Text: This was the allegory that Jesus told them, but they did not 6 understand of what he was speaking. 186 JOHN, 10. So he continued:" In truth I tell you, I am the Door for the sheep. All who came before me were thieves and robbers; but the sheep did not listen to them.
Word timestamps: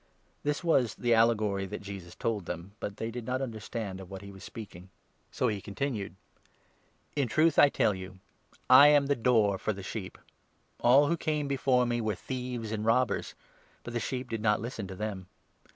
This 0.41 0.63
was 0.63 0.95
the 0.95 1.13
allegory 1.13 1.67
that 1.67 1.83
Jesus 1.83 2.15
told 2.15 2.47
them, 2.47 2.71
but 2.79 2.97
they 2.97 3.11
did 3.11 3.23
not 3.23 3.35
6 3.37 3.43
understand 3.43 4.01
of 4.01 4.09
what 4.09 4.23
he 4.23 4.31
was 4.31 4.43
speaking. 4.43 4.89
186 5.31 5.35
JOHN, 5.37 5.37
10. 5.37 5.37
So 5.37 5.55
he 5.55 5.61
continued:" 6.01 6.15
In 7.21 7.27
truth 7.27 7.59
I 7.59 7.69
tell 7.69 7.93
you, 7.93 8.17
I 8.67 8.87
am 8.87 9.05
the 9.05 9.15
Door 9.15 9.59
for 9.59 9.73
the 9.73 9.83
sheep. 9.83 10.17
All 10.79 11.05
who 11.05 11.17
came 11.17 11.47
before 11.47 11.85
me 11.85 12.01
were 12.01 12.15
thieves 12.15 12.71
and 12.71 12.83
robbers; 12.83 13.35
but 13.83 13.93
the 13.93 13.99
sheep 13.99 14.27
did 14.27 14.41
not 14.41 14.59
listen 14.59 14.87
to 14.87 14.95
them. 14.95 15.27